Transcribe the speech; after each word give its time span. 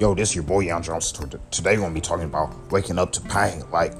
Yo, 0.00 0.12
this 0.12 0.30
is 0.30 0.34
your 0.34 0.42
boy 0.42 0.58
Young 0.60 0.82
Jones. 0.82 1.12
Today 1.12 1.76
we're 1.76 1.82
gonna 1.82 1.94
be 1.94 2.00
talking 2.00 2.24
about 2.24 2.52
waking 2.72 2.98
up 2.98 3.12
to 3.12 3.20
pain. 3.20 3.62
Like, 3.70 3.94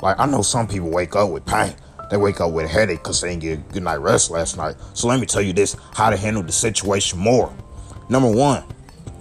like 0.00 0.18
I 0.18 0.24
know 0.24 0.40
some 0.40 0.66
people 0.66 0.88
wake 0.88 1.14
up 1.14 1.28
with 1.30 1.44
pain. 1.44 1.74
They 2.10 2.16
wake 2.16 2.40
up 2.40 2.52
with 2.52 2.64
a 2.64 2.68
headache 2.68 3.02
because 3.02 3.20
they 3.20 3.28
didn't 3.28 3.42
get 3.42 3.58
a 3.58 3.72
good 3.74 3.82
night 3.82 3.96
rest 3.96 4.30
last 4.30 4.56
night. 4.56 4.76
So 4.94 5.08
let 5.08 5.20
me 5.20 5.26
tell 5.26 5.42
you 5.42 5.52
this: 5.52 5.76
how 5.92 6.08
to 6.08 6.16
handle 6.16 6.42
the 6.42 6.52
situation 6.52 7.18
more. 7.18 7.52
Number 8.08 8.30
one, 8.30 8.64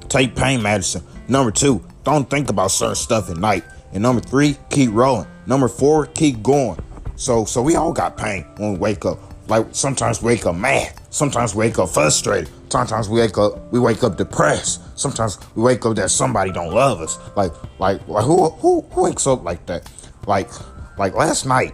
take 0.07 0.37
pain 0.37 0.61
medicine. 0.61 1.03
Number 1.27 1.51
two, 1.51 1.83
don't 2.05 2.29
think 2.29 2.49
about 2.49 2.71
certain 2.71 2.95
stuff 2.95 3.29
at 3.29 3.35
night. 3.35 3.65
And 3.91 4.01
number 4.01 4.21
three, 4.21 4.55
keep 4.69 4.91
rolling. 4.93 5.27
Number 5.47 5.67
four, 5.67 6.05
keep 6.05 6.41
going. 6.41 6.79
So, 7.17 7.43
so 7.43 7.61
we 7.61 7.75
all 7.75 7.91
got 7.91 8.15
pain 8.15 8.45
when 8.55 8.71
we 8.71 8.79
wake 8.79 9.03
up. 9.03 9.19
Like 9.49 9.67
sometimes 9.73 10.23
wake 10.23 10.45
up 10.45 10.55
mad. 10.55 10.93
Sometimes 11.09 11.53
wake 11.55 11.77
up 11.77 11.89
frustrated. 11.89 12.49
Sometimes 12.71 13.09
we 13.09 13.19
wake 13.19 13.37
up 13.37 13.71
we 13.71 13.79
wake 13.79 14.03
up 14.03 14.17
depressed. 14.17 14.81
Sometimes 14.97 15.39
we 15.55 15.63
wake 15.63 15.85
up 15.85 15.95
that 15.95 16.11
somebody 16.11 16.51
don't 16.51 16.73
love 16.73 17.01
us. 17.01 17.17
Like 17.35 17.51
like 17.79 18.07
like 18.07 18.25
who 18.25 18.49
who, 18.49 18.81
who 18.81 19.03
wakes 19.03 19.25
up 19.25 19.43
like 19.43 19.65
that? 19.65 19.89
Like 20.27 20.49
like 20.97 21.13
last 21.15 21.45
night 21.45 21.73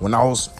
when 0.00 0.12
I 0.12 0.22
was 0.22 0.50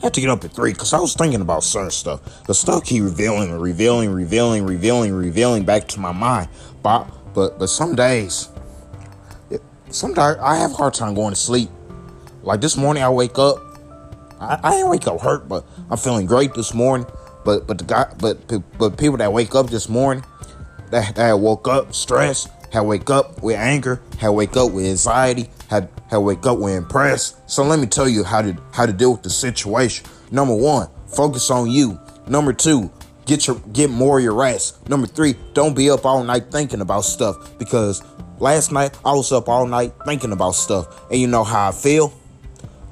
I 0.00 0.06
had 0.06 0.14
to 0.14 0.20
get 0.22 0.30
up 0.30 0.42
at 0.44 0.52
three 0.52 0.72
because 0.72 0.94
I 0.94 0.98
was 0.98 1.12
thinking 1.14 1.42
about 1.42 1.62
certain 1.62 1.90
stuff. 1.90 2.46
The 2.46 2.54
stuff 2.54 2.84
keep 2.84 3.02
revealing 3.02 3.50
and 3.50 3.60
revealing, 3.60 4.10
revealing, 4.10 4.64
revealing, 4.64 5.12
revealing 5.12 5.64
back 5.64 5.88
to 5.88 6.00
my 6.00 6.12
mind. 6.12 6.48
But 6.82 7.04
but 7.34 7.58
but 7.58 7.66
some 7.66 7.94
days, 7.94 8.48
it, 9.50 9.60
some 9.90 10.14
days 10.14 10.36
I 10.40 10.56
have 10.56 10.70
a 10.70 10.74
hard 10.74 10.94
time 10.94 11.14
going 11.14 11.34
to 11.34 11.40
sleep. 11.40 11.68
Like 12.42 12.62
this 12.62 12.78
morning, 12.78 13.02
I 13.02 13.10
wake 13.10 13.38
up. 13.38 13.58
I, 14.40 14.58
I 14.62 14.70
didn't 14.70 14.88
wake 14.88 15.06
up 15.06 15.20
hurt, 15.20 15.46
but 15.46 15.66
I'm 15.90 15.98
feeling 15.98 16.24
great 16.24 16.54
this 16.54 16.72
morning. 16.72 17.06
But 17.44 17.66
but 17.66 17.78
the 17.78 17.84
guy, 17.84 18.12
but 18.18 18.38
but 18.78 18.98
people 18.98 19.16
that 19.18 19.32
wake 19.32 19.54
up 19.54 19.70
this 19.70 19.88
morning, 19.88 20.24
that 20.90 21.14
that 21.16 21.38
woke 21.38 21.68
up 21.68 21.94
stressed, 21.94 22.48
had 22.72 22.82
wake 22.82 23.10
up 23.10 23.42
with 23.42 23.56
anger, 23.56 24.00
had 24.18 24.30
wake 24.30 24.56
up 24.56 24.72
with 24.72 24.86
anxiety, 24.86 25.50
had 25.68 25.88
had 26.08 26.18
wake 26.18 26.44
up 26.46 26.58
with 26.58 26.74
impressed. 26.74 27.36
So 27.50 27.62
let 27.64 27.78
me 27.78 27.86
tell 27.86 28.08
you 28.08 28.24
how 28.24 28.42
to 28.42 28.56
how 28.72 28.86
to 28.86 28.92
deal 28.92 29.12
with 29.12 29.22
the 29.22 29.30
situation. 29.30 30.06
Number 30.30 30.54
one, 30.54 30.88
focus 31.06 31.50
on 31.50 31.70
you. 31.70 31.98
Number 32.26 32.52
two, 32.52 32.90
get 33.26 33.46
your 33.46 33.56
get 33.72 33.90
more 33.90 34.18
of 34.18 34.24
your 34.24 34.34
rest. 34.34 34.88
Number 34.88 35.06
three, 35.06 35.34
don't 35.54 35.74
be 35.74 35.90
up 35.90 36.04
all 36.04 36.22
night 36.22 36.50
thinking 36.50 36.80
about 36.80 37.04
stuff 37.04 37.58
because 37.58 38.02
last 38.38 38.72
night 38.72 38.98
I 39.04 39.12
was 39.12 39.32
up 39.32 39.48
all 39.48 39.66
night 39.66 39.92
thinking 40.04 40.32
about 40.32 40.54
stuff, 40.54 41.10
and 41.10 41.20
you 41.20 41.26
know 41.26 41.44
how 41.44 41.68
I 41.68 41.72
feel. 41.72 42.12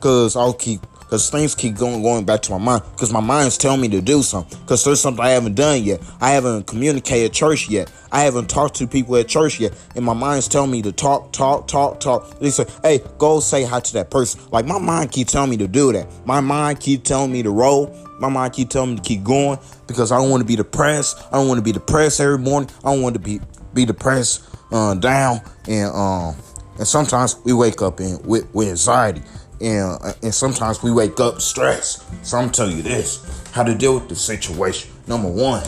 Cause 0.01 0.37
I'll 0.37 0.53
keep 0.53 0.81
because 1.09 1.31
things 1.31 1.55
keep 1.55 1.75
going 1.75 2.03
going 2.03 2.27
back 2.27 2.42
to 2.42 2.51
my 2.53 2.59
mind 2.59 2.83
because 2.92 3.11
my 3.11 3.20
mind's 3.20 3.56
telling 3.56 3.81
me 3.81 3.89
to 3.89 4.03
do 4.03 4.23
something 4.23 4.59
because 4.61 4.84
there's 4.84 5.01
something 5.01 5.25
I 5.25 5.31
haven't 5.31 5.55
done 5.55 5.83
yet. 5.83 6.03
I 6.20 6.33
haven't 6.33 6.67
communicated 6.67 7.31
at 7.31 7.33
church 7.33 7.70
yet. 7.70 7.91
I 8.12 8.20
haven't 8.20 8.50
talked 8.50 8.77
to 8.77 8.87
people 8.87 9.17
at 9.17 9.27
church 9.27 9.59
yet, 9.59 9.73
and 9.97 10.05
my 10.05 10.12
mind's 10.12 10.48
telling 10.48 10.70
me 10.70 10.83
to 10.83 10.92
talk, 10.92 11.33
talk, 11.33 11.67
talk, 11.67 11.98
talk. 11.98 12.39
They 12.41 12.50
say, 12.50 12.67
"Hey, 12.83 13.00
go 13.17 13.41
say 13.41 13.65
hi 13.65 13.81
to 13.81 13.92
that 13.95 14.11
person." 14.11 14.41
Like 14.50 14.67
my 14.67 14.78
mind 14.78 15.11
keep 15.11 15.28
telling 15.28 15.50
me 15.50 15.56
to 15.56 15.69
do 15.69 15.92
that. 15.92 16.06
My 16.27 16.41
mind 16.41 16.81
keep 16.81 17.05
telling 17.05 17.33
me 17.33 17.43
to 17.43 17.50
roll. 17.50 17.95
My 18.20 18.28
mind 18.28 18.53
keep 18.53 18.69
telling 18.69 18.91
me 18.91 18.97
to 18.97 19.03
keep 19.03 19.25
going 19.25 19.59
because 19.87 20.12
I 20.12 20.19
don't 20.19 20.28
want 20.28 20.43
to 20.43 20.47
be 20.47 20.56
depressed. 20.56 21.19
I 21.33 21.37
don't 21.37 21.48
want 21.48 21.59
to 21.59 21.65
be 21.65 21.72
depressed 21.72 22.20
every 22.20 22.39
morning. 22.39 22.69
I 22.84 22.93
don't 22.93 23.00
want 23.00 23.15
to 23.15 23.20
be 23.20 23.41
be 23.72 23.84
depressed 23.84 24.45
uh, 24.72 24.95
down 24.95 25.41
and 25.69 25.91
um 25.95 26.37
and 26.78 26.87
sometimes 26.87 27.37
we 27.45 27.53
wake 27.53 27.83
up 27.83 28.00
in 28.00 28.20
with, 28.22 28.53
with 28.55 28.69
anxiety 28.69 29.22
and 29.61 29.98
uh, 30.03 30.12
and 30.23 30.34
sometimes 30.34 30.83
we 30.83 30.92
wake 30.92 31.19
up 31.20 31.41
stressed. 31.41 32.05
So 32.25 32.39
I'm 32.39 32.51
telling 32.51 32.77
you 32.77 32.83
this: 32.83 33.51
how 33.53 33.62
to 33.62 33.75
deal 33.75 33.95
with 33.95 34.09
the 34.09 34.17
situation. 34.17 34.91
Number 35.06 35.28
one, 35.28 35.65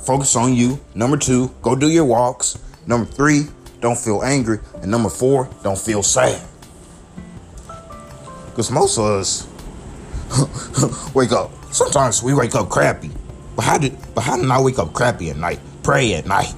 focus 0.00 0.36
on 0.36 0.54
you. 0.54 0.80
Number 0.94 1.16
two, 1.16 1.54
go 1.62 1.74
do 1.74 1.88
your 1.88 2.04
walks. 2.04 2.58
Number 2.86 3.10
three, 3.10 3.44
don't 3.80 3.98
feel 3.98 4.22
angry. 4.22 4.58
And 4.82 4.90
number 4.90 5.08
four, 5.10 5.48
don't 5.62 5.78
feel 5.78 6.02
sad. 6.02 6.40
Because 8.50 8.70
most 8.70 8.98
of 8.98 9.04
us 9.04 9.46
wake 11.14 11.32
up. 11.32 11.50
Sometimes 11.72 12.22
we 12.22 12.34
wake 12.34 12.54
up 12.54 12.68
crappy. 12.68 13.10
But 13.54 13.62
how 13.62 13.78
did 13.78 13.96
but 14.14 14.22
how 14.22 14.36
did 14.36 14.50
I 14.50 14.60
wake 14.60 14.78
up 14.78 14.92
crappy 14.92 15.30
at 15.30 15.36
night? 15.36 15.60
Pray 15.82 16.14
at 16.14 16.26
night. 16.26 16.54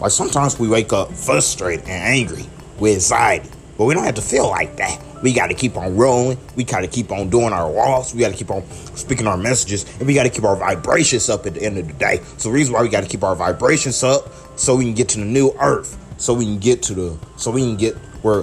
Like 0.00 0.12
sometimes 0.12 0.58
we 0.58 0.68
wake 0.68 0.92
up 0.92 1.12
frustrated 1.12 1.84
and 1.88 1.90
angry 1.90 2.46
with 2.78 2.94
anxiety. 2.94 3.50
But 3.76 3.84
we 3.84 3.94
don't 3.94 4.04
have 4.04 4.14
to 4.14 4.22
feel 4.22 4.48
like 4.48 4.76
that. 4.76 5.00
We 5.22 5.32
got 5.32 5.48
to 5.48 5.54
keep 5.54 5.76
on 5.76 5.96
rolling. 5.96 6.38
We 6.56 6.64
got 6.64 6.80
to 6.80 6.88
keep 6.88 7.10
on 7.10 7.28
doing 7.30 7.52
our 7.52 7.70
walks. 7.70 8.14
We 8.14 8.20
got 8.20 8.30
to 8.30 8.36
keep 8.36 8.50
on 8.50 8.66
speaking 8.96 9.26
our 9.26 9.36
messages. 9.36 9.84
And 9.98 10.06
we 10.06 10.14
got 10.14 10.24
to 10.24 10.30
keep 10.30 10.44
our 10.44 10.56
vibrations 10.56 11.28
up 11.28 11.46
at 11.46 11.54
the 11.54 11.62
end 11.62 11.78
of 11.78 11.86
the 11.86 11.92
day. 11.94 12.20
So 12.38 12.48
the 12.48 12.54
reason 12.54 12.74
why 12.74 12.82
we 12.82 12.88
got 12.88 13.02
to 13.02 13.08
keep 13.08 13.22
our 13.22 13.36
vibrations 13.36 14.02
up 14.02 14.30
so 14.58 14.76
we 14.76 14.84
can 14.84 14.94
get 14.94 15.08
to 15.10 15.18
the 15.18 15.24
new 15.24 15.52
earth. 15.60 15.98
So 16.18 16.32
we 16.32 16.44
can 16.44 16.58
get 16.58 16.82
to 16.84 16.94
the, 16.94 17.18
so 17.36 17.50
we 17.50 17.60
can 17.60 17.76
get 17.76 17.94
where, 18.22 18.42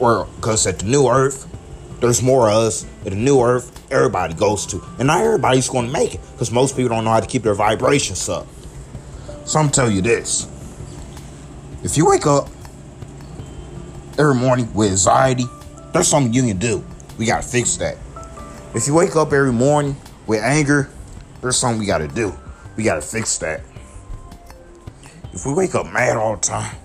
where, 0.00 0.24
because 0.36 0.66
at 0.66 0.80
the 0.80 0.86
new 0.86 1.08
earth, 1.08 1.48
there's 2.00 2.22
more 2.22 2.48
of 2.48 2.56
us. 2.56 2.84
At 3.04 3.10
the 3.10 3.16
new 3.16 3.40
earth, 3.40 3.92
everybody 3.92 4.34
goes 4.34 4.66
to. 4.66 4.82
And 4.98 5.06
not 5.06 5.22
everybody's 5.22 5.68
going 5.68 5.86
to 5.86 5.92
make 5.92 6.14
it 6.14 6.20
because 6.32 6.50
most 6.50 6.76
people 6.76 6.90
don't 6.90 7.04
know 7.04 7.10
how 7.10 7.20
to 7.20 7.26
keep 7.26 7.42
their 7.42 7.54
vibrations 7.54 8.28
up. 8.28 8.46
So 9.44 9.60
I'm 9.60 9.70
telling 9.70 9.94
you 9.94 10.02
this. 10.02 10.48
If 11.84 11.96
you 11.96 12.06
wake 12.06 12.26
up 12.26 12.48
every 14.18 14.34
morning 14.34 14.72
with 14.74 14.90
anxiety, 14.90 15.44
there's 15.92 16.08
something 16.08 16.32
you 16.32 16.42
can 16.42 16.58
do. 16.58 16.84
We 17.18 17.26
got 17.26 17.42
to 17.42 17.48
fix 17.48 17.76
that. 17.76 17.96
If 18.74 18.86
you 18.86 18.94
wake 18.94 19.16
up 19.16 19.32
every 19.32 19.52
morning 19.52 19.96
with 20.26 20.42
anger, 20.42 20.90
there's 21.40 21.56
something 21.56 21.78
we 21.78 21.86
got 21.86 21.98
to 21.98 22.08
do. 22.08 22.32
We 22.76 22.84
got 22.84 22.96
to 22.96 23.00
fix 23.00 23.38
that. 23.38 23.60
If 25.32 25.46
we 25.46 25.52
wake 25.52 25.74
up 25.74 25.92
mad 25.92 26.16
all 26.16 26.36
the 26.36 26.40
time 26.40 26.76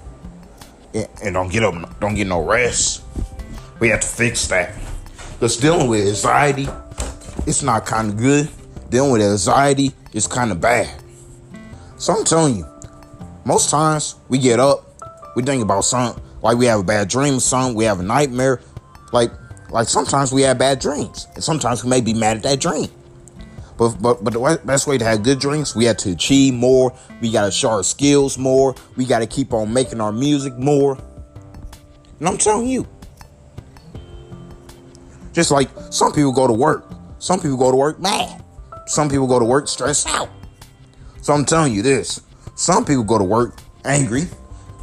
and 0.94 1.34
don't 1.34 1.52
get 1.52 1.64
up, 1.64 2.00
don't 2.00 2.16
get 2.16 2.28
no 2.28 2.44
rest, 2.44 3.04
we 3.80 3.90
have 3.90 4.02
to 4.02 4.08
fix 4.08 4.48
that. 4.48 4.74
Because 5.34 5.58
dealing 5.58 5.88
with 5.88 6.08
anxiety, 6.08 6.68
it's 7.48 7.64
not 7.64 7.86
kind 7.86 8.10
of 8.10 8.18
good. 8.18 8.50
Dealing 8.90 9.12
with 9.12 9.22
anxiety 9.22 9.94
is 10.14 10.28
kind 10.28 10.52
of 10.52 10.60
bad. 10.60 10.90
So 11.98 12.14
I'm 12.14 12.26
telling 12.26 12.58
you, 12.58 12.66
most 13.46 13.70
times 13.70 14.16
we 14.30 14.38
get 14.38 14.60
up, 14.60 14.86
we 15.36 15.44
think 15.44 15.64
about 15.64 15.86
something 15.86 16.22
like 16.42 16.58
we 16.58 16.66
have 16.66 16.80
a 16.80 16.84
bad 16.84 17.10
dream 17.10 17.40
something, 17.40 17.76
we 17.76 17.86
have 17.86 18.00
a 18.00 18.04
nightmare. 18.04 18.62
Like 19.12 19.32
like 19.72 19.88
sometimes 19.88 20.32
we 20.32 20.42
have 20.44 20.58
bad 20.58 20.80
dreams. 20.80 21.28
And 21.36 21.44
sometimes 21.44 21.84
we 21.84 21.90
may 21.90 22.02
be 22.02 22.14
mad 22.14 22.38
at 22.38 22.44
that 22.44 22.60
dream. 22.60 22.90
But 23.78 24.02
but 24.02 24.24
but 24.24 24.34
the 24.34 24.62
best 24.66 24.88
way 24.88 24.98
to 24.98 25.06
have 25.06 25.24
good 25.24 25.40
dreams, 25.40 25.76
we 25.76 25.86
have 25.86 25.98
to 25.98 26.12
achieve 26.12 26.54
more. 26.54 26.94
We 27.22 27.32
gotta 27.32 27.52
show 27.52 27.70
our 27.70 27.84
skills 27.84 28.38
more. 28.38 28.76
We 28.96 29.06
gotta 29.06 29.28
keep 29.28 29.54
on 29.54 29.74
making 29.74 30.02
our 30.02 30.12
music 30.12 30.58
more. 30.58 30.98
And 32.20 32.28
I'm 32.28 32.38
telling 32.38 32.68
you. 32.68 32.88
Just 35.32 35.52
like 35.52 35.70
some 35.92 36.12
people 36.12 36.32
go 36.32 36.48
to 36.48 36.54
work. 36.54 36.92
Some 37.20 37.40
people 37.40 37.58
go 37.58 37.72
to 37.72 37.78
work 37.78 38.00
mad. 38.00 38.44
Some 38.88 39.10
people 39.10 39.28
go 39.28 39.40
to 39.40 39.46
work 39.46 39.68
stressed 39.68 40.08
out. 40.08 40.30
So 41.22 41.34
I'm 41.34 41.46
telling 41.46 41.74
you 41.74 41.82
this. 41.82 42.22
Some 42.56 42.84
people 42.84 43.04
go 43.04 43.18
to 43.18 43.24
work 43.24 43.56
angry 43.86 44.24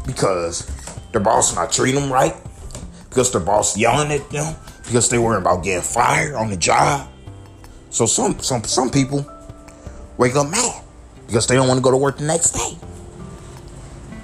because 0.06 0.70
their 1.16 1.24
boss 1.24 1.54
not 1.54 1.72
treating 1.72 1.98
them 1.98 2.12
right, 2.12 2.34
because 3.08 3.32
their 3.32 3.40
boss 3.40 3.74
yelling 3.74 4.12
at 4.12 4.28
them, 4.28 4.54
because 4.84 5.08
they 5.08 5.18
worrying 5.18 5.40
about 5.40 5.64
getting 5.64 5.82
fired 5.82 6.34
on 6.34 6.50
the 6.50 6.56
job. 6.58 7.08
So 7.88 8.04
some 8.04 8.38
some 8.40 8.62
some 8.64 8.90
people 8.90 9.24
wake 10.18 10.36
up 10.36 10.50
mad 10.50 10.82
because 11.26 11.46
they 11.46 11.54
don't 11.54 11.68
want 11.68 11.78
to 11.78 11.82
go 11.82 11.90
to 11.90 11.96
work 11.96 12.18
the 12.18 12.24
next 12.24 12.50
day. 12.50 12.76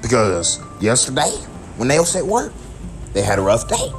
Because 0.02 0.60
yesterday, 0.82 1.30
when 1.78 1.88
they 1.88 1.98
was 1.98 2.14
at 2.14 2.26
work, 2.26 2.52
they 3.14 3.22
had 3.22 3.38
a 3.38 3.42
rough 3.42 3.66
day. 3.68 3.90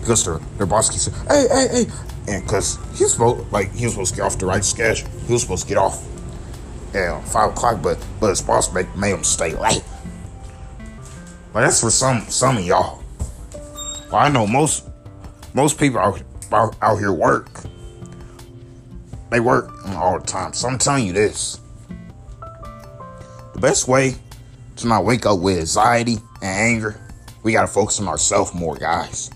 Because 0.00 0.24
their, 0.24 0.38
their 0.58 0.66
boss 0.66 0.90
keeps 0.90 1.04
saying, 1.04 1.16
hey, 1.28 1.46
hey, 1.50 1.68
hey. 1.72 1.86
And 2.28 2.44
because 2.44 2.76
he 2.94 3.04
was 3.04 3.12
supposed 3.12 3.50
like 3.50 3.72
he 3.72 3.86
was 3.86 3.94
supposed 3.94 4.14
to 4.14 4.20
get 4.20 4.26
off 4.26 4.38
the 4.38 4.44
right 4.44 4.64
schedule. 4.64 5.08
He 5.26 5.32
was 5.32 5.40
supposed 5.40 5.62
to 5.62 5.68
get 5.68 5.78
off 5.78 6.04
at 6.94 7.26
five 7.28 7.52
o'clock, 7.52 7.80
but 7.80 7.96
but 8.20 8.28
his 8.28 8.42
boss 8.42 8.70
made, 8.74 8.94
made 8.96 9.12
him 9.12 9.24
stay 9.24 9.54
late. 9.56 9.82
But 11.52 11.62
that's 11.62 11.80
for 11.80 11.90
some 11.90 12.20
some 12.28 12.56
of 12.58 12.64
y'all. 12.64 13.02
Well, 14.10 14.16
I 14.16 14.28
know 14.28 14.46
most 14.46 14.88
most 15.54 15.78
people 15.78 15.98
out, 15.98 16.22
out, 16.52 16.76
out 16.80 16.96
here 16.98 17.12
work. 17.12 17.50
They 19.30 19.40
work 19.40 19.70
all 19.88 20.18
the 20.18 20.26
time. 20.26 20.52
So 20.52 20.68
I'm 20.68 20.78
telling 20.78 21.06
you 21.06 21.12
this. 21.12 21.60
The 23.54 23.60
best 23.60 23.88
way 23.88 24.14
to 24.76 24.86
not 24.86 25.04
wake 25.04 25.26
up 25.26 25.40
with 25.40 25.58
anxiety 25.58 26.18
and 26.42 26.76
anger, 26.76 27.00
we 27.42 27.52
gotta 27.52 27.66
focus 27.66 28.00
on 28.00 28.08
ourselves 28.08 28.54
more, 28.54 28.76
guys. 28.76 29.30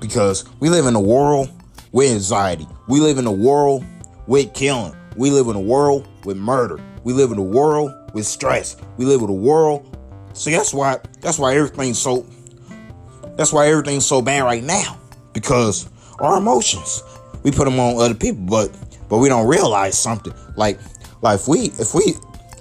Because 0.00 0.44
we 0.60 0.68
live 0.68 0.86
in 0.86 0.94
a 0.94 1.00
world 1.00 1.50
with 1.92 2.10
anxiety. 2.10 2.68
We 2.88 3.00
live 3.00 3.18
in 3.18 3.26
a 3.26 3.32
world 3.32 3.84
with 4.26 4.52
killing. 4.52 4.94
We 5.16 5.30
live 5.30 5.48
in 5.48 5.56
a 5.56 5.60
world 5.60 6.06
with 6.24 6.36
murder. 6.36 6.78
We 7.04 7.12
live 7.12 7.32
in 7.32 7.38
a 7.38 7.42
world 7.42 7.92
with 8.12 8.26
stress. 8.26 8.76
We 8.96 9.04
live 9.06 9.22
in 9.22 9.28
a 9.28 9.32
world 9.32 9.93
See, 10.34 10.50
that's 10.50 10.74
why 10.74 10.98
that's 11.20 11.38
why 11.38 11.56
everything's 11.56 11.98
so 11.98 12.26
that's 13.36 13.52
why 13.52 13.68
everything's 13.68 14.04
so 14.04 14.20
bad 14.20 14.42
right 14.42 14.62
now. 14.62 14.98
Because 15.32 15.88
our 16.20 16.38
emotions 16.38 17.02
we 17.42 17.50
put 17.50 17.64
them 17.66 17.78
on 17.78 18.00
other 18.00 18.14
people, 18.14 18.42
but 18.44 18.70
but 19.08 19.18
we 19.18 19.28
don't 19.28 19.46
realize 19.46 19.96
something. 19.96 20.34
Like 20.56 20.78
like 21.22 21.40
if 21.40 21.48
we 21.48 21.66
if 21.78 21.94
we 21.94 22.14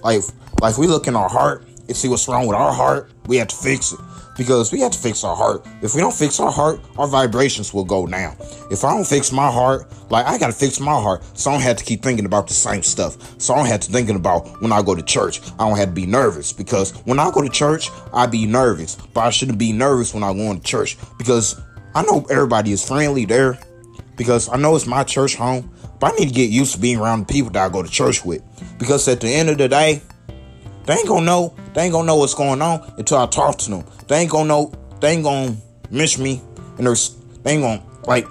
like 0.04 0.22
like 0.62 0.72
if 0.72 0.78
we 0.78 0.88
look 0.88 1.08
in 1.08 1.16
our 1.16 1.30
heart 1.30 1.66
and 1.88 1.96
see 1.96 2.08
what's 2.08 2.28
wrong 2.28 2.48
with 2.48 2.58
our 2.58 2.74
heart, 2.74 3.12
we 3.28 3.38
have 3.38 3.48
to 3.50 3.56
fix 3.56 3.92
it 3.92 4.00
because 4.38 4.72
we 4.72 4.80
have 4.80 4.92
to 4.92 4.98
fix 4.98 5.24
our 5.24 5.36
heart. 5.36 5.66
If 5.82 5.96
we 5.96 6.02
don't 6.02 6.14
fix 6.14 6.40
our 6.40 6.52
heart, 6.52 6.80
our 6.98 7.08
vibrations 7.08 7.74
will 7.74 7.84
go 7.84 8.08
down. 8.08 8.36
If 8.72 8.84
I 8.84 8.96
don't 8.96 9.06
fix 9.06 9.32
my 9.32 9.52
heart, 9.52 9.92
like 10.10 10.26
I 10.26 10.38
gotta 10.38 10.54
fix 10.54 10.80
my 10.80 11.00
heart, 11.00 11.24
so 11.38 11.52
I 11.52 11.54
don't 11.54 11.62
have 11.64 11.78
to 11.78 11.84
keep 11.84 12.02
thinking 12.02 12.26
about 12.26 12.48
the 12.48 12.54
same 12.54 12.84
stuff. 12.84 13.40
So 13.40 13.54
I 13.54 13.58
don't 13.58 13.68
have 13.68 13.82
to 13.82 13.92
thinking 13.92 14.16
about 14.16 14.62
when 14.62 14.72
I 14.72 14.82
go 14.82 14.96
to 14.96 15.02
church. 15.02 15.42
I 15.60 15.68
don't 15.68 15.78
have 15.78 15.90
to 15.90 15.94
be 15.94 16.06
nervous 16.06 16.54
because 16.54 16.92
when 17.06 17.20
I 17.20 17.32
go 17.32 17.42
to 17.42 17.50
church, 17.50 17.90
I 18.14 18.26
be 18.26 18.46
nervous, 18.46 18.96
but 19.14 19.22
I 19.22 19.30
shouldn't 19.30 19.58
be 19.58 19.72
nervous 19.72 20.14
when 20.14 20.24
I 20.24 20.34
go 20.34 20.54
to 20.54 20.60
church 20.60 20.98
because 21.18 21.60
I 21.96 22.04
know 22.04 22.26
everybody 22.30 22.72
is 22.72 22.86
friendly 22.86 23.26
there 23.26 23.60
because 24.16 24.50
I 24.50 24.58
know 24.58 24.76
it's 24.76 24.88
my 24.88 25.04
church 25.04 25.36
home, 25.36 25.72
but 26.00 26.14
I 26.14 26.16
need 26.16 26.30
to 26.30 26.34
get 26.34 26.50
used 26.50 26.74
to 26.76 26.82
being 26.82 27.00
around 27.00 27.28
the 27.28 27.34
people 27.34 27.52
that 27.52 27.66
I 27.66 27.70
go 27.70 27.84
to 27.84 27.90
church 27.90 28.26
with 28.26 28.42
because 28.80 29.08
at 29.08 29.22
the 29.22 29.30
end 29.30 29.50
of 29.50 29.58
the 29.58 29.68
day, 29.68 30.02
they 30.86 30.94
ain't 30.94 31.08
gonna 31.08 31.26
know. 31.26 31.56
They 31.74 31.84
ain't 31.84 31.94
gonna 31.94 32.08
know 32.08 32.18
what's 32.18 32.34
going 32.34 32.62
on 32.62 32.94
until 32.98 33.18
I 33.18 33.26
talk 33.28 33.58
to 33.60 33.70
them. 33.70 33.86
They 34.08 34.18
ain't 34.18 34.32
gonna 34.32 34.48
know. 34.48 34.74
They 35.00 35.12
ain't 35.12 35.24
gonna 35.24 35.58
miss 35.90 36.18
me, 36.18 36.42
and 36.78 36.86
there's 36.86 37.16
they 37.44 37.54
ain't 37.54 37.64
gonna 37.64 37.84
like 38.06 38.28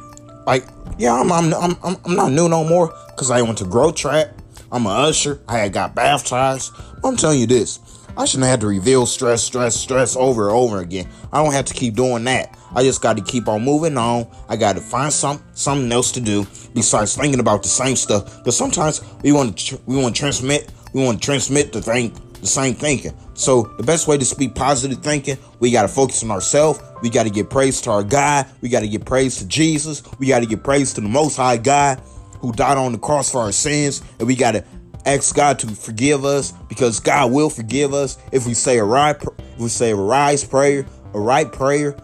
like 0.46 0.66
yeah. 0.98 1.14
I'm 1.14 1.32
I'm 1.32 1.52
I'm 1.54 1.76
I'm 1.82 2.14
not 2.14 2.32
new 2.32 2.48
no 2.48 2.64
more 2.64 2.94
because 3.08 3.30
I 3.30 3.42
went 3.42 3.58
to 3.58 3.64
growth 3.64 3.96
track. 3.96 4.28
I'm 4.70 4.86
a 4.86 4.90
usher. 4.90 5.40
I 5.48 5.58
had 5.58 5.72
got 5.72 5.94
baptized. 5.94 6.72
I'm 7.04 7.16
telling 7.16 7.40
you 7.40 7.46
this. 7.46 7.80
I 8.16 8.26
shouldn't 8.26 8.48
have 8.48 8.60
to 8.60 8.66
reveal 8.66 9.06
stress, 9.06 9.42
stress, 9.42 9.74
stress 9.74 10.16
over 10.16 10.48
and 10.48 10.56
over 10.56 10.80
again. 10.80 11.08
I 11.32 11.42
don't 11.42 11.52
have 11.52 11.64
to 11.66 11.74
keep 11.74 11.94
doing 11.94 12.24
that. 12.24 12.58
I 12.74 12.82
just 12.82 13.00
got 13.00 13.16
to 13.16 13.22
keep 13.22 13.48
on 13.48 13.64
moving 13.64 13.96
on. 13.96 14.26
I 14.48 14.56
got 14.56 14.76
to 14.76 14.82
find 14.82 15.12
some 15.12 15.42
something 15.54 15.90
else 15.90 16.12
to 16.12 16.20
do 16.20 16.46
besides 16.74 17.16
thinking 17.16 17.40
about 17.40 17.62
the 17.62 17.68
same 17.68 17.96
stuff. 17.96 18.44
But 18.44 18.52
sometimes 18.52 19.02
we 19.22 19.32
want 19.32 19.58
to 19.58 19.80
we 19.86 19.96
want 19.96 20.14
to 20.14 20.20
transmit 20.20 20.70
we 20.92 21.02
want 21.02 21.20
to 21.20 21.24
transmit 21.24 21.72
the 21.72 21.80
thing 21.80 22.12
the 22.42 22.48
same 22.48 22.74
thinking. 22.74 23.12
So 23.34 23.62
the 23.78 23.84
best 23.84 24.06
way 24.06 24.18
to 24.18 24.24
speak 24.24 24.54
positive 24.54 24.98
thinking, 24.98 25.38
we 25.60 25.70
got 25.70 25.82
to 25.82 25.88
focus 25.88 26.22
on 26.22 26.30
ourselves. 26.30 26.82
We 27.00 27.08
got 27.08 27.22
to 27.22 27.30
get 27.30 27.48
praise 27.48 27.80
to 27.82 27.90
our 27.90 28.02
God. 28.02 28.46
We 28.60 28.68
got 28.68 28.80
to 28.80 28.88
get 28.88 29.06
praise 29.06 29.38
to 29.38 29.46
Jesus. 29.46 30.02
We 30.18 30.26
got 30.26 30.40
to 30.40 30.46
get 30.46 30.62
praise 30.62 30.92
to 30.94 31.00
the 31.00 31.08
Most 31.08 31.36
High 31.36 31.56
God 31.56 32.02
who 32.40 32.52
died 32.52 32.76
on 32.76 32.92
the 32.92 32.98
cross 32.98 33.30
for 33.30 33.40
our 33.40 33.52
sins. 33.52 34.02
And 34.18 34.26
we 34.26 34.34
got 34.34 34.52
to 34.52 34.64
ask 35.06 35.34
God 35.34 35.60
to 35.60 35.68
forgive 35.68 36.24
us 36.24 36.52
because 36.68 37.00
God 37.00 37.30
will 37.30 37.48
forgive 37.48 37.94
us 37.94 38.18
if 38.32 38.46
we 38.46 38.54
say 38.54 38.78
a 38.78 38.84
right, 38.84 39.16
if 39.22 39.58
we 39.58 39.68
say 39.68 39.92
a 39.92 39.96
rise 39.96 40.44
prayer, 40.44 40.84
a 41.14 41.20
right 41.20 41.50
prayer, 41.50 41.96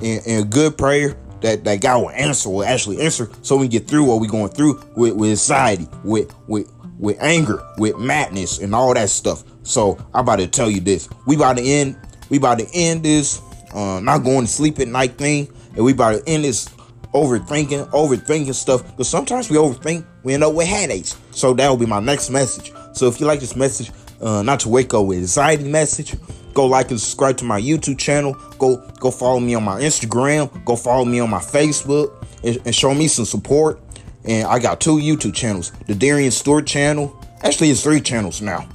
and, 0.00 0.26
and 0.26 0.44
a 0.44 0.48
good 0.48 0.76
prayer 0.76 1.16
that, 1.42 1.64
that 1.64 1.80
God 1.80 2.02
will 2.02 2.10
answer, 2.10 2.50
will 2.50 2.64
actually 2.64 3.00
answer, 3.00 3.30
so 3.42 3.56
we 3.56 3.68
get 3.68 3.86
through 3.86 4.04
what 4.04 4.20
we're 4.20 4.28
going 4.28 4.50
through 4.50 4.82
with, 4.96 5.14
with 5.14 5.30
anxiety, 5.30 5.88
with 6.04 6.34
with 6.46 6.70
with 7.00 7.16
anger, 7.20 7.66
with 7.78 7.98
madness, 7.98 8.58
and 8.58 8.74
all 8.74 8.94
that 8.94 9.10
stuff. 9.10 9.42
So 9.62 9.98
I'm 10.14 10.22
about 10.22 10.36
to 10.36 10.46
tell 10.46 10.70
you 10.70 10.80
this. 10.80 11.08
We 11.26 11.36
about 11.36 11.56
to 11.56 11.62
end. 11.62 11.96
We 12.28 12.36
about 12.36 12.58
to 12.58 12.66
end 12.72 13.02
this. 13.02 13.40
Uh, 13.74 14.00
not 14.00 14.18
going 14.18 14.44
to 14.44 14.50
sleep 14.50 14.78
at 14.80 14.88
night 14.88 15.12
thing, 15.12 15.48
and 15.74 15.84
we 15.84 15.92
about 15.92 16.12
to 16.12 16.28
end 16.28 16.44
this 16.44 16.68
overthinking, 17.14 17.90
overthinking 17.90 18.54
stuff. 18.54 18.84
Because 18.90 19.08
sometimes 19.08 19.50
we 19.50 19.56
overthink, 19.56 20.04
we 20.22 20.34
end 20.34 20.44
up 20.44 20.54
with 20.54 20.66
headaches. 20.66 21.16
So 21.30 21.54
that 21.54 21.68
will 21.68 21.76
be 21.76 21.86
my 21.86 22.00
next 22.00 22.30
message. 22.30 22.72
So 22.92 23.06
if 23.08 23.20
you 23.20 23.26
like 23.26 23.40
this 23.40 23.56
message, 23.56 23.90
uh, 24.20 24.42
not 24.42 24.60
to 24.60 24.68
wake 24.68 24.92
up 24.92 25.06
with 25.06 25.18
anxiety 25.18 25.64
message, 25.64 26.14
go 26.52 26.66
like 26.66 26.90
and 26.90 27.00
subscribe 27.00 27.36
to 27.38 27.44
my 27.44 27.60
YouTube 27.60 27.98
channel. 27.98 28.34
Go 28.58 28.76
go 29.00 29.10
follow 29.10 29.40
me 29.40 29.54
on 29.54 29.64
my 29.64 29.80
Instagram. 29.80 30.64
Go 30.64 30.76
follow 30.76 31.04
me 31.04 31.20
on 31.20 31.30
my 31.30 31.38
Facebook 31.38 32.26
and, 32.44 32.58
and 32.64 32.74
show 32.74 32.94
me 32.94 33.08
some 33.08 33.24
support. 33.24 33.80
And 34.24 34.46
I 34.46 34.58
got 34.58 34.80
two 34.80 34.96
YouTube 34.96 35.34
channels: 35.34 35.72
the 35.86 35.94
Darian 35.94 36.30
Stewart 36.30 36.66
channel. 36.66 37.18
Actually, 37.42 37.70
it's 37.70 37.82
three 37.82 38.00
channels 38.00 38.42
now. 38.42 38.68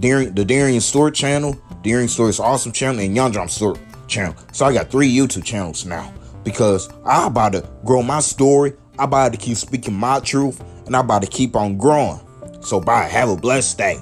Darian, 0.00 0.34
the 0.34 0.44
Darian 0.44 0.80
Stewart 0.80 1.14
channel, 1.14 1.60
Darian 1.82 2.08
Stewart's 2.08 2.40
awesome 2.40 2.72
channel, 2.72 3.00
and 3.00 3.14
John 3.34 3.48
Stewart 3.48 3.78
channel. 4.08 4.34
So 4.52 4.66
I 4.66 4.72
got 4.72 4.90
three 4.90 5.14
YouTube 5.14 5.44
channels 5.44 5.84
now 5.84 6.12
because 6.44 6.88
I 7.04 7.26
about 7.26 7.52
to 7.52 7.68
grow 7.84 8.02
my 8.02 8.20
story. 8.20 8.72
I 8.98 9.04
about 9.04 9.32
to 9.32 9.38
keep 9.38 9.56
speaking 9.56 9.94
my 9.94 10.20
truth, 10.20 10.62
and 10.86 10.96
I 10.96 11.00
about 11.00 11.22
to 11.22 11.28
keep 11.28 11.56
on 11.56 11.76
growing. 11.76 12.20
So 12.62 12.80
bye. 12.80 13.04
Have 13.04 13.28
a 13.28 13.36
blessed 13.36 13.78
day. 13.78 13.98